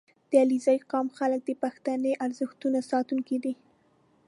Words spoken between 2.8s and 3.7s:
ساتونکي دي.